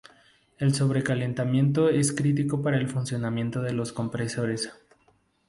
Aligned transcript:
El 0.57 0.73
sobrecalentamiento 0.73 1.87
es 1.87 2.11
crítico 2.11 2.63
para 2.63 2.77
el 2.77 2.87
funcionamiento 2.89 3.61
de 3.61 3.73
los 3.73 3.93
compresores. 3.93 4.71